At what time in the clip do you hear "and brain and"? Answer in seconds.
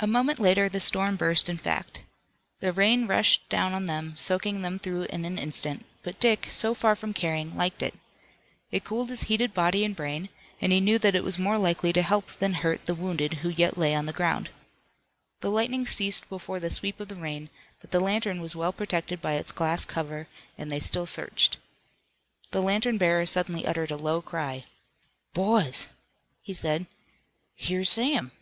9.86-10.70